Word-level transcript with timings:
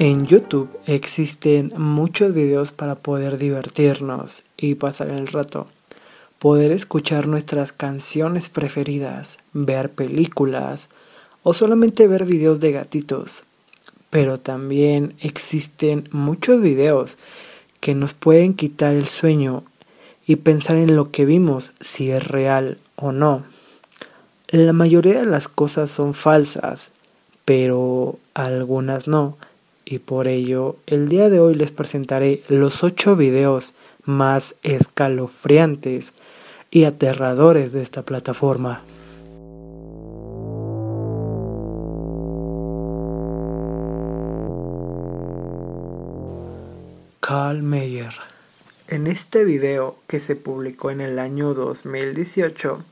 En 0.00 0.28
YouTube 0.28 0.70
existen 0.86 1.72
muchos 1.76 2.32
videos 2.32 2.70
para 2.70 2.94
poder 2.94 3.36
divertirnos 3.36 4.44
y 4.56 4.76
pasar 4.76 5.08
el 5.08 5.26
rato, 5.26 5.66
poder 6.38 6.70
escuchar 6.70 7.26
nuestras 7.26 7.72
canciones 7.72 8.48
preferidas, 8.48 9.38
ver 9.54 9.90
películas 9.90 10.88
o 11.42 11.52
solamente 11.52 12.06
ver 12.06 12.26
videos 12.26 12.60
de 12.60 12.70
gatitos. 12.70 13.42
Pero 14.08 14.38
también 14.38 15.14
existen 15.18 16.08
muchos 16.12 16.62
videos 16.62 17.16
que 17.80 17.96
nos 17.96 18.14
pueden 18.14 18.54
quitar 18.54 18.94
el 18.94 19.08
sueño 19.08 19.64
y 20.24 20.36
pensar 20.36 20.76
en 20.76 20.94
lo 20.94 21.10
que 21.10 21.24
vimos, 21.24 21.72
si 21.80 22.12
es 22.12 22.24
real 22.24 22.78
o 22.94 23.10
no. 23.10 23.42
La 24.46 24.72
mayoría 24.72 25.18
de 25.18 25.26
las 25.26 25.48
cosas 25.48 25.90
son 25.90 26.14
falsas, 26.14 26.92
pero 27.44 28.20
algunas 28.34 29.08
no 29.08 29.36
y 29.90 30.00
por 30.00 30.28
ello 30.28 30.76
el 30.86 31.08
día 31.08 31.30
de 31.30 31.40
hoy 31.40 31.54
les 31.54 31.70
presentaré 31.70 32.42
los 32.48 32.84
8 32.84 33.16
videos 33.16 33.72
más 34.04 34.54
escalofriantes 34.62 36.12
y 36.70 36.84
aterradores 36.84 37.72
de 37.72 37.82
esta 37.82 38.02
plataforma. 38.02 38.82
Carl 47.20 47.62
Meyer. 47.62 48.12
En 48.88 49.06
este 49.06 49.44
video 49.46 49.96
que 50.06 50.20
se 50.20 50.36
publicó 50.36 50.90
en 50.90 51.00
el 51.00 51.18
año 51.18 51.54
2018 51.54 52.84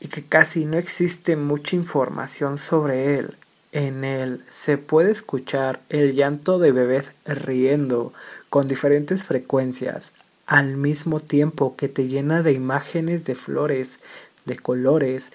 y 0.00 0.08
que 0.08 0.24
casi 0.24 0.64
no 0.64 0.78
existe 0.78 1.36
mucha 1.36 1.76
información 1.76 2.58
sobre 2.58 3.14
él, 3.14 3.36
en 3.74 4.04
él 4.04 4.44
se 4.50 4.78
puede 4.78 5.10
escuchar 5.10 5.80
el 5.88 6.14
llanto 6.14 6.60
de 6.60 6.70
bebés 6.70 7.12
riendo 7.26 8.12
con 8.48 8.68
diferentes 8.68 9.24
frecuencias, 9.24 10.12
al 10.46 10.76
mismo 10.76 11.18
tiempo 11.18 11.74
que 11.76 11.88
te 11.88 12.06
llena 12.06 12.42
de 12.42 12.52
imágenes 12.52 13.24
de 13.24 13.34
flores, 13.34 13.98
de 14.44 14.56
colores 14.56 15.32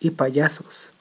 y 0.00 0.10
payasos. 0.10 0.92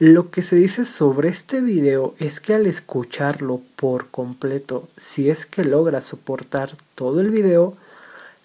Lo 0.00 0.30
que 0.30 0.42
se 0.42 0.56
dice 0.56 0.84
sobre 0.84 1.28
este 1.28 1.60
video 1.60 2.16
es 2.18 2.40
que 2.40 2.54
al 2.54 2.66
escucharlo 2.66 3.60
por 3.76 4.10
completo, 4.10 4.88
si 4.96 5.30
es 5.30 5.46
que 5.46 5.64
logras 5.64 6.06
soportar 6.06 6.72
todo 6.96 7.20
el 7.20 7.30
video, 7.30 7.76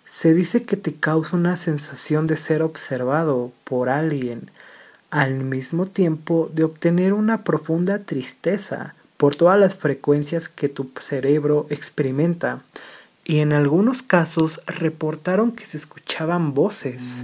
se 0.06 0.36
dice 0.36 0.62
que 0.62 0.78
te 0.78 0.94
causa 0.94 1.36
una 1.36 1.58
sensación 1.58 2.28
de 2.28 2.38
ser 2.38 2.62
observado 2.62 3.52
por 3.64 3.90
alguien, 3.90 4.52
al 5.16 5.46
mismo 5.46 5.86
tiempo 5.86 6.52
de 6.54 6.66
obtener 6.66 7.14
una 7.14 7.46
profunda 7.46 8.00
tristeza 8.00 8.96
por 9.16 9.38
todas 9.38 9.58
las 9.58 9.74
frecuencias 9.74 10.50
que 10.50 10.68
tu 10.68 10.90
cerebro 11.00 11.68
experimenta 11.70 12.64
y 13.24 13.40
en 13.40 13.54
algunos 13.54 14.02
casos 14.02 14.60
reportaron 14.68 15.54
que 15.54 15.64
se 15.64 15.78
escuchaban 15.78 16.54
voces. 16.54 17.24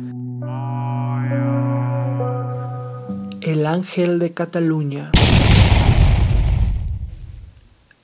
El 3.41 3.65
ángel 3.65 4.19
de 4.19 4.31
Cataluña. 4.33 5.11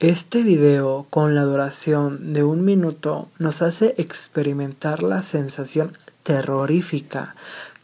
Este 0.02 0.44
video 0.44 1.08
con 1.10 1.34
la 1.34 1.44
duración 1.44 2.34
de 2.34 2.44
un 2.44 2.66
minuto 2.66 3.30
nos 3.40 3.62
hace 3.62 3.96
experimentar 3.98 5.02
la 5.02 5.22
sensación 5.22 5.98
terrorífica 6.24 7.36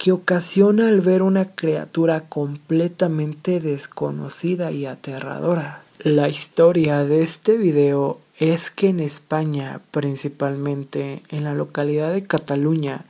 que 0.04 0.12
ocasiona 0.12 0.90
al 0.90 1.00
ver 1.00 1.22
una 1.22 1.46
criatura 1.46 2.26
completamente 2.28 3.62
desconocida 3.62 4.70
y 4.74 4.86
aterradora. 4.86 5.82
La 6.00 6.28
historia 6.28 7.06
de 7.06 7.24
este 7.24 7.56
video 7.56 8.20
es 8.38 8.70
que 8.70 8.90
en 8.90 9.00
España, 9.00 9.80
principalmente 9.92 11.24
en 11.30 11.46
la 11.46 11.54
localidad 11.54 12.12
de 12.12 12.28
Cataluña, 12.28 13.06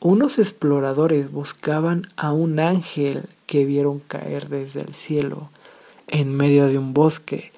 unos 0.00 0.38
exploradores 0.38 1.32
buscaban 1.32 2.08
a 2.14 2.32
un 2.32 2.60
ángel 2.60 3.22
que 3.46 3.64
vieron 3.64 4.00
caer 4.00 4.50
desde 4.50 4.82
el 4.82 4.92
cielo 4.92 5.48
en 6.08 6.36
medio 6.36 6.68
de 6.68 6.76
un 6.76 6.92
bosque. 6.92 7.52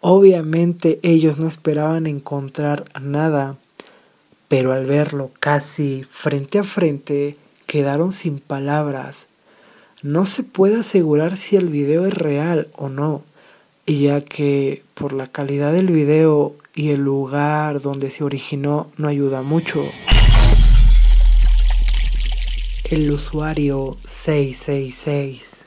Obviamente 0.00 0.98
ellos 1.04 1.38
no 1.38 1.46
esperaban 1.46 2.08
encontrar 2.08 2.86
nada, 3.00 3.54
pero 4.48 4.72
al 4.72 4.84
verlo 4.84 5.30
casi 5.38 6.02
frente 6.02 6.58
a 6.58 6.64
frente, 6.64 7.36
quedaron 7.66 8.12
sin 8.12 8.38
palabras. 8.38 9.26
No 10.02 10.26
se 10.26 10.42
puede 10.42 10.80
asegurar 10.80 11.36
si 11.36 11.56
el 11.56 11.68
video 11.68 12.06
es 12.06 12.14
real 12.14 12.68
o 12.76 12.88
no, 12.88 13.22
ya 13.86 14.20
que 14.20 14.82
por 14.94 15.12
la 15.12 15.26
calidad 15.26 15.72
del 15.72 15.88
video 15.88 16.54
y 16.74 16.90
el 16.90 17.00
lugar 17.00 17.80
donde 17.80 18.10
se 18.10 18.24
originó 18.24 18.90
no 18.96 19.08
ayuda 19.08 19.42
mucho. 19.42 19.80
El 22.84 23.10
usuario 23.10 23.96
666. 24.04 25.64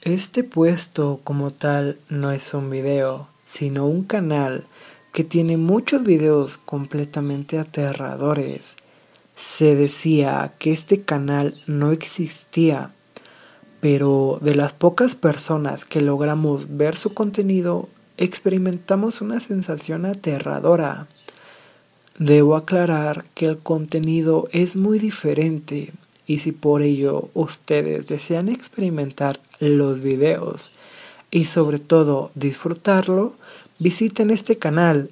Este 0.00 0.42
puesto 0.42 1.20
como 1.22 1.50
tal 1.50 1.98
no 2.08 2.32
es 2.32 2.54
un 2.54 2.70
video, 2.70 3.28
sino 3.46 3.86
un 3.86 4.04
canal 4.04 4.64
que 5.12 5.22
tiene 5.22 5.58
muchos 5.58 6.02
videos 6.02 6.56
completamente 6.56 7.58
aterradores 7.58 8.76
se 9.36 9.74
decía 9.74 10.52
que 10.58 10.72
este 10.72 11.02
canal 11.02 11.60
no 11.66 11.92
existía, 11.92 12.92
pero 13.80 14.38
de 14.40 14.54
las 14.54 14.72
pocas 14.72 15.14
personas 15.14 15.84
que 15.84 16.00
logramos 16.00 16.76
ver 16.76 16.96
su 16.96 17.14
contenido, 17.14 17.88
experimentamos 18.16 19.20
una 19.20 19.40
sensación 19.40 20.06
aterradora. 20.06 21.08
Debo 22.18 22.56
aclarar 22.56 23.24
que 23.34 23.46
el 23.46 23.58
contenido 23.58 24.48
es 24.52 24.76
muy 24.76 24.98
diferente 24.98 25.92
y 26.26 26.38
si 26.38 26.52
por 26.52 26.82
ello 26.82 27.30
ustedes 27.34 28.06
desean 28.06 28.48
experimentar 28.48 29.40
los 29.58 30.00
videos 30.00 30.70
y 31.30 31.46
sobre 31.46 31.78
todo 31.78 32.30
disfrutarlo, 32.34 33.34
visiten 33.78 34.30
este 34.30 34.58
canal 34.58 35.10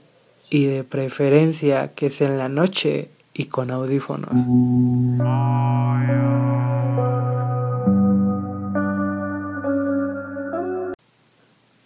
y 0.50 0.66
de 0.66 0.84
preferencia 0.84 1.92
que 1.94 2.10
sea 2.10 2.28
en 2.28 2.38
la 2.38 2.48
noche 2.48 3.08
y 3.34 3.46
con 3.46 3.70
audífonos. 3.70 4.32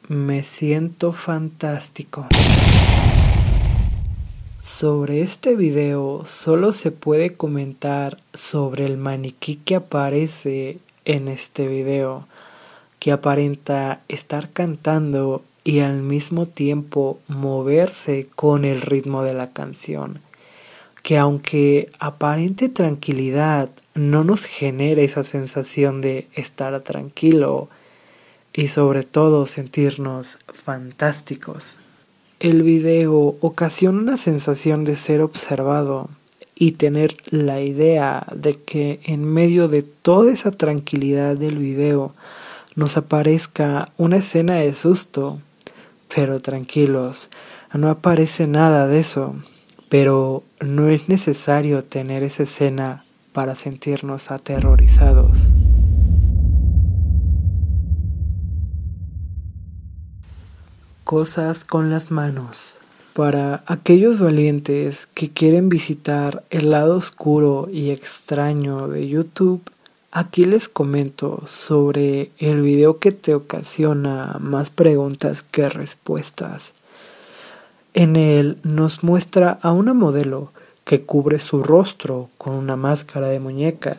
Me 0.09 0.43
siento 0.43 1.13
fantástico. 1.13 2.27
Sobre 4.63 5.23
este 5.23 5.55
video 5.57 6.25
solo 6.27 6.73
se 6.73 6.91
puede 6.91 7.35
comentar 7.35 8.19
sobre 8.33 8.87
el 8.87 8.97
maniquí 8.97 9.57
que 9.57 9.77
aparece 9.77 10.79
en 11.05 11.29
este 11.29 11.69
video, 11.69 12.27
que 12.99 13.13
aparenta 13.13 14.01
estar 14.09 14.51
cantando 14.51 15.43
y 15.65 15.81
al 15.81 16.03
mismo 16.03 16.47
tiempo 16.47 17.19
moverse 17.29 18.29
con 18.35 18.65
el 18.65 18.81
ritmo 18.81 19.23
de 19.23 19.35
la 19.35 19.51
canción 19.53 20.21
que 21.05 21.19
aunque 21.19 21.91
aparente 21.99 22.71
tranquilidad 22.71 23.69
no 23.95 24.25
nos 24.25 24.47
genere 24.47 25.05
esa 25.05 25.23
sensación 25.23 26.01
de 26.01 26.27
estar 26.35 26.81
tranquilo 26.81 27.69
y 28.55 28.69
sobre 28.69 29.03
todo 29.03 29.45
sentirnos 29.45 30.39
fantásticos. 30.49 31.77
El 32.41 32.63
video 32.63 33.37
ocasiona 33.43 34.01
una 34.01 34.17
sensación 34.17 34.85
de 34.85 34.97
ser 34.97 35.21
observado 35.21 36.09
y 36.55 36.73
tener 36.73 37.19
la 37.29 37.61
idea 37.61 38.27
de 38.35 38.63
que 38.63 39.01
en 39.05 39.27
medio 39.27 39.69
de 39.69 39.83
toda 39.83 40.33
esa 40.33 40.53
tranquilidad 40.53 41.37
del 41.37 41.59
video 41.59 42.15
nos 42.77 42.97
aparezca 42.97 43.93
una 43.99 44.17
escena 44.17 44.55
de 44.55 44.75
susto. 44.75 45.39
Pero 46.15 46.41
tranquilos, 46.41 47.29
no 47.75 47.91
aparece 47.91 48.47
nada 48.47 48.87
de 48.87 49.01
eso 49.01 49.35
pero 49.95 50.43
no 50.61 50.89
es 50.89 51.09
necesario 51.09 51.81
tener 51.83 52.25
esa 52.25 52.43
escena 52.43 53.05
para 53.33 53.55
sentirnos 53.55 54.33
aterrorizados. 54.33 55.53
Cosas 61.05 61.65
con 61.65 61.93
las 61.93 62.11
manos. 62.11 62.79
Para 63.13 63.63
aquellos 63.69 64.19
valientes 64.19 65.07
que 65.07 65.31
quieren 65.31 65.69
visitar 65.69 66.43
el 66.51 66.71
lado 66.71 66.97
oscuro 66.97 67.69
y 67.71 67.91
extraño 67.91 68.89
de 68.89 69.07
YouTube, 69.09 69.63
aquí 70.11 70.45
les 70.45 70.69
comento 70.69 71.45
sobre 71.47 72.33
el 72.39 72.63
video 72.63 72.99
que 72.99 73.13
te 73.13 73.33
ocasiona 73.33 74.39
más 74.41 74.71
preguntas 74.71 75.45
que 75.45 75.69
respuestas 75.69 76.73
en 77.95 78.17
él 78.17 78.59
nos 78.65 79.05
muestra 79.05 79.59
a 79.63 79.71
una 79.71 79.95
modelo 79.95 80.51
que 80.85 81.03
cubre 81.03 81.39
su 81.39 81.63
rostro 81.63 82.29
con 82.37 82.55
una 82.55 82.77
máscara 82.77 83.29
de 83.29 83.39
muñeca, 83.39 83.99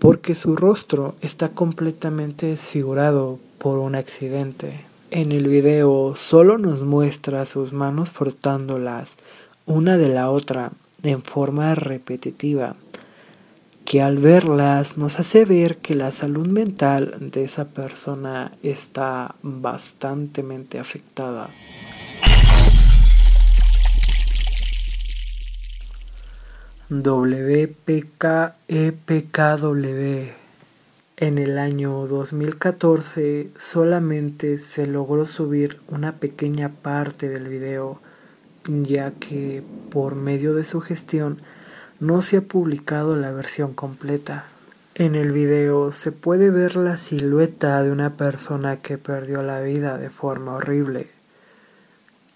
porque 0.00 0.34
su 0.34 0.56
rostro 0.56 1.14
está 1.20 1.50
completamente 1.50 2.46
desfigurado 2.46 3.38
por 3.58 3.78
un 3.78 3.94
accidente. 3.94 4.80
En 5.12 5.30
el 5.30 5.46
video 5.46 6.14
solo 6.16 6.58
nos 6.58 6.82
muestra 6.82 7.46
sus 7.46 7.72
manos 7.72 8.10
frotándolas 8.10 9.16
una 9.64 9.96
de 9.96 10.08
la 10.08 10.30
otra 10.30 10.72
en 11.04 11.22
forma 11.22 11.76
repetitiva, 11.76 12.74
que 13.84 14.02
al 14.02 14.18
verlas 14.18 14.98
nos 14.98 15.20
hace 15.20 15.44
ver 15.44 15.78
que 15.78 15.94
la 15.94 16.10
salud 16.10 16.48
mental 16.48 17.16
de 17.20 17.44
esa 17.44 17.66
persona 17.66 18.52
está 18.62 19.36
bastante 19.42 20.42
afectada. 20.78 21.48
WPKEPKW 26.90 28.00
en 31.18 31.38
el 31.38 31.58
año 31.58 32.04
2014 32.08 33.50
solamente 33.56 34.58
se 34.58 34.88
logró 34.88 35.24
subir 35.24 35.78
una 35.86 36.16
pequeña 36.16 36.70
parte 36.70 37.28
del 37.28 37.46
video, 37.46 38.00
ya 38.66 39.12
que 39.12 39.62
por 39.90 40.16
medio 40.16 40.52
de 40.54 40.64
su 40.64 40.80
gestión 40.80 41.36
no 42.00 42.22
se 42.22 42.38
ha 42.38 42.40
publicado 42.40 43.14
la 43.14 43.30
versión 43.30 43.72
completa. 43.72 44.46
En 44.96 45.14
el 45.14 45.30
video 45.30 45.92
se 45.92 46.10
puede 46.10 46.50
ver 46.50 46.74
la 46.74 46.96
silueta 46.96 47.80
de 47.84 47.92
una 47.92 48.16
persona 48.16 48.78
que 48.78 48.98
perdió 48.98 49.42
la 49.42 49.60
vida 49.60 49.96
de 49.96 50.10
forma 50.10 50.54
horrible. 50.54 51.19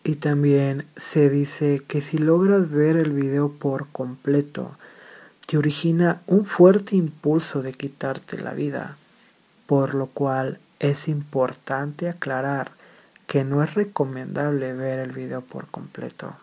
Y 0.07 0.17
también 0.17 0.85
se 0.97 1.31
dice 1.31 1.83
que 1.89 2.03
si 2.03 2.19
logras 2.19 2.71
ver 2.71 2.99
el 2.99 3.13
video 3.13 3.49
por 3.49 3.89
completo, 3.89 4.77
te 5.47 5.57
origina 5.57 6.21
un 6.27 6.45
fuerte 6.45 6.95
impulso 6.95 7.63
de 7.63 7.73
quitarte 7.73 8.37
la 8.37 8.53
vida, 8.53 8.99
por 9.67 9.95
lo 9.95 10.09
cual 10.09 10.59
es 10.79 11.09
importante 11.09 12.11
aclarar 12.11 12.73
que 13.27 13.45
no 13.45 13.63
es 13.63 13.73
recomendable 13.73 14.75
ver 14.75 14.99
el 14.99 15.13
video 15.13 15.41
por 15.41 15.69
completo. 15.69 16.37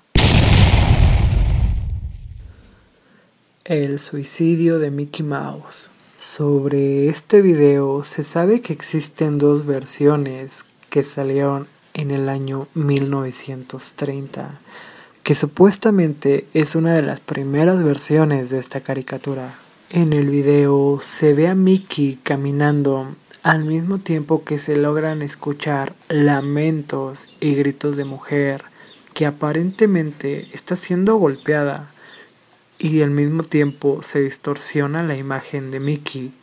El 3.63 3.99
suicidio 3.99 4.79
de 4.79 4.89
Mickey 4.89 5.23
Mouse. 5.23 5.89
Sobre 6.17 7.09
este 7.09 7.41
video 7.41 8.03
se 8.03 8.23
sabe 8.23 8.61
que 8.61 8.73
existen 8.73 9.37
dos 9.37 9.67
versiones 9.67 10.65
que 10.89 11.03
salieron 11.03 11.67
en 11.93 12.11
el 12.11 12.29
año 12.29 12.67
1930 12.73 14.59
que 15.23 15.35
supuestamente 15.35 16.47
es 16.53 16.75
una 16.75 16.95
de 16.95 17.01
las 17.03 17.19
primeras 17.19 17.83
versiones 17.83 18.49
de 18.49 18.59
esta 18.59 18.81
caricatura. 18.81 19.55
En 19.89 20.13
el 20.13 20.29
video 20.29 20.99
se 21.01 21.33
ve 21.33 21.47
a 21.47 21.55
Mickey 21.55 22.17
caminando 22.23 23.15
al 23.43 23.65
mismo 23.65 23.99
tiempo 23.99 24.43
que 24.43 24.57
se 24.57 24.75
logran 24.75 25.21
escuchar 25.21 25.93
lamentos 26.09 27.27
y 27.39 27.55
gritos 27.55 27.97
de 27.97 28.05
mujer 28.05 28.63
que 29.13 29.25
aparentemente 29.25 30.47
está 30.53 30.75
siendo 30.75 31.15
golpeada 31.17 31.91
y 32.79 33.01
al 33.01 33.11
mismo 33.11 33.43
tiempo 33.43 34.01
se 34.01 34.21
distorsiona 34.21 35.03
la 35.03 35.17
imagen 35.17 35.69
de 35.69 35.79
Mickey. 35.79 36.33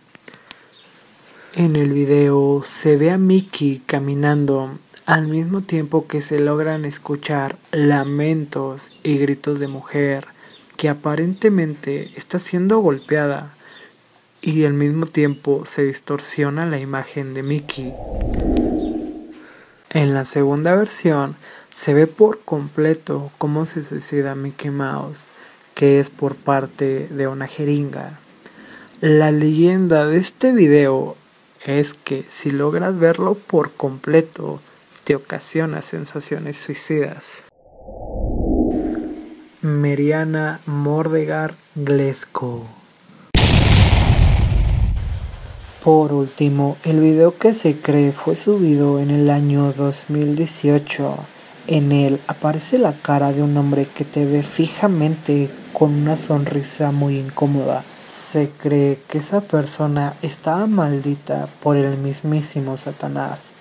En 1.54 1.74
el 1.74 1.92
video 1.92 2.62
se 2.64 2.96
ve 2.96 3.10
a 3.10 3.18
Mickey 3.18 3.82
caminando 3.84 4.78
al 5.08 5.26
mismo 5.26 5.62
tiempo 5.62 6.06
que 6.06 6.20
se 6.20 6.38
logran 6.38 6.84
escuchar 6.84 7.56
lamentos 7.72 8.90
y 9.02 9.16
gritos 9.16 9.58
de 9.58 9.66
mujer 9.66 10.26
que 10.76 10.90
aparentemente 10.90 12.12
está 12.14 12.38
siendo 12.38 12.80
golpeada 12.80 13.54
y 14.42 14.66
al 14.66 14.74
mismo 14.74 15.06
tiempo 15.06 15.64
se 15.64 15.84
distorsiona 15.84 16.66
la 16.66 16.78
imagen 16.78 17.32
de 17.32 17.42
Mickey. 17.42 17.94
En 19.88 20.12
la 20.12 20.26
segunda 20.26 20.74
versión 20.76 21.36
se 21.74 21.94
ve 21.94 22.06
por 22.06 22.40
completo 22.40 23.30
cómo 23.38 23.64
se 23.64 23.84
suicida 23.84 24.34
Mickey 24.34 24.70
Mouse, 24.70 25.26
que 25.72 26.00
es 26.00 26.10
por 26.10 26.36
parte 26.36 27.08
de 27.08 27.28
una 27.28 27.46
jeringa. 27.46 28.18
La 29.00 29.32
leyenda 29.32 30.04
de 30.04 30.18
este 30.18 30.52
video 30.52 31.16
es 31.64 31.94
que 31.94 32.26
si 32.28 32.50
logras 32.50 32.98
verlo 32.98 33.36
por 33.36 33.72
completo, 33.72 34.60
ocasiona 35.16 35.82
sensaciones 35.82 36.58
suicidas. 36.58 37.42
Meriana 39.62 40.60
Mordegar 40.66 41.54
Glesko. 41.74 42.66
Por 45.82 46.12
último, 46.12 46.76
el 46.84 47.00
video 47.00 47.38
que 47.38 47.54
se 47.54 47.76
cree 47.76 48.12
fue 48.12 48.36
subido 48.36 49.00
en 49.00 49.10
el 49.10 49.30
año 49.30 49.72
2018. 49.72 51.16
En 51.66 51.92
él 51.92 52.20
aparece 52.26 52.78
la 52.78 52.92
cara 52.92 53.32
de 53.32 53.42
un 53.42 53.56
hombre 53.56 53.86
que 53.86 54.04
te 54.04 54.24
ve 54.24 54.42
fijamente 54.42 55.50
con 55.72 55.94
una 55.94 56.16
sonrisa 56.16 56.92
muy 56.92 57.18
incómoda. 57.18 57.84
Se 58.08 58.50
cree 58.50 59.00
que 59.08 59.18
esa 59.18 59.40
persona 59.40 60.14
estaba 60.22 60.66
maldita 60.66 61.48
por 61.62 61.76
el 61.76 61.96
mismísimo 61.98 62.76
Satanás 62.76 63.54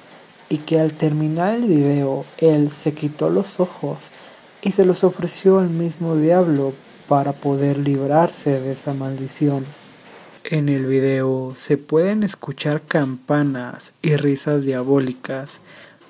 y 0.50 0.60
que 0.60 0.80
al 0.80 0.94
terminar 0.94 1.56
el 1.56 1.66
video 1.66 2.26
él 2.38 2.72
se 2.72 2.94
quitó 2.94 3.30
los 3.30 3.60
ojos 3.60 4.12
y 4.62 4.72
se 4.72 4.86
los 4.86 5.04
ofreció 5.04 5.60
al 5.60 5.70
mismo 5.70 6.16
diablo 6.16 6.74
para 7.08 7.34
poder 7.34 7.80
librarse 7.80 8.60
de 8.60 8.72
esa 8.72 8.94
maldición. 8.94 9.66
En 10.44 10.70
el 10.70 10.86
video 10.86 11.54
se 11.56 11.78
pueden 11.78 12.24
escuchar 12.24 12.82
campanas 12.82 13.94
y 14.02 14.16
risas 14.16 14.64
diabólicas 14.64 15.60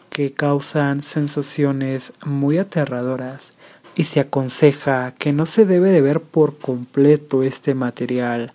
que 0.09 0.31
causan 0.31 1.03
sensaciones 1.03 2.13
muy 2.23 2.57
aterradoras 2.57 3.53
y 3.95 4.03
se 4.03 4.19
aconseja 4.19 5.13
que 5.17 5.33
no 5.33 5.47
se 5.47 5.65
debe 5.65 5.91
de 5.91 6.01
ver 6.01 6.21
por 6.21 6.57
completo 6.57 7.41
este 7.41 7.73
material, 7.73 8.53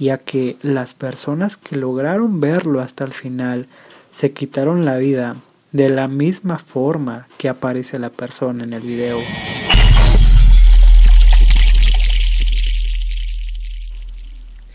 ya 0.00 0.18
que 0.18 0.56
las 0.62 0.94
personas 0.94 1.56
que 1.56 1.76
lograron 1.76 2.40
verlo 2.40 2.80
hasta 2.80 3.04
el 3.04 3.12
final 3.12 3.68
se 4.10 4.32
quitaron 4.32 4.84
la 4.84 4.96
vida 4.98 5.36
de 5.72 5.88
la 5.88 6.08
misma 6.08 6.58
forma 6.58 7.28
que 7.38 7.48
aparece 7.48 7.98
la 7.98 8.10
persona 8.10 8.64
en 8.64 8.72
el 8.72 8.80
video. 8.80 9.16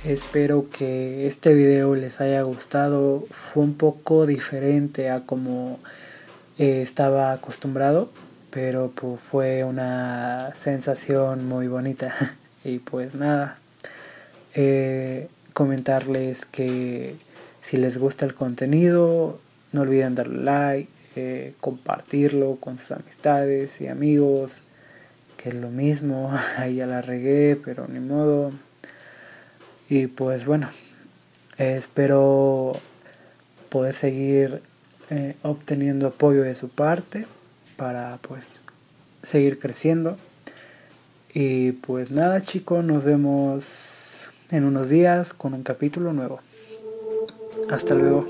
Espero 0.06 0.70
que 0.70 1.26
este 1.26 1.54
video 1.54 1.96
les 1.96 2.22
haya 2.22 2.44
gustado. 2.44 3.26
Fue 3.32 3.64
un 3.64 3.74
poco 3.74 4.26
diferente 4.26 5.10
a 5.10 5.22
como 5.22 5.80
eh, 6.60 6.82
estaba 6.84 7.34
acostumbrado, 7.34 8.12
pero 8.52 8.92
pues, 8.94 9.20
fue 9.20 9.64
una 9.64 10.54
sensación 10.56 11.48
muy 11.48 11.68
bonita. 11.68 12.14
y 12.64 12.80
pues 12.80 13.16
nada, 13.16 13.58
eh, 14.54 15.28
comentarles 15.54 16.46
que 16.46 17.16
si 17.66 17.78
les 17.78 17.98
gusta 17.98 18.26
el 18.26 18.36
contenido, 18.36 19.40
no 19.72 19.82
olviden 19.82 20.14
darle 20.14 20.44
like, 20.44 20.92
eh, 21.16 21.56
compartirlo 21.60 22.58
con 22.58 22.78
sus 22.78 22.92
amistades 22.92 23.82
y 23.82 23.88
amigos, 23.88 24.62
que 25.36 25.50
es 25.50 25.56
lo 25.56 25.72
mismo, 25.72 26.32
ahí 26.58 26.76
ya 26.76 26.86
la 26.86 27.02
regué, 27.02 27.56
pero 27.56 27.88
ni 27.88 28.00
modo. 28.00 28.52
Y 29.90 30.06
pues 30.06 30.46
bueno, 30.46 30.70
espero 31.58 32.80
poder 33.70 33.96
seguir 33.96 34.62
eh, 35.10 35.36
obteniendo 35.42 36.08
apoyo 36.08 36.44
de 36.44 36.54
su 36.54 36.70
parte 36.70 37.26
para 37.78 38.20
pues 38.22 38.46
seguir 39.24 39.58
creciendo. 39.58 40.20
Y 41.34 41.72
pues 41.72 42.12
nada 42.12 42.42
chicos, 42.42 42.86
nos 42.86 43.04
vemos 43.04 44.30
en 44.52 44.66
unos 44.66 44.88
días 44.88 45.34
con 45.34 45.56
un 45.56 45.64
capítulo 45.64 46.14
nuevo. 46.14 46.42
Hasta 47.70 47.96
luego. 47.96 48.26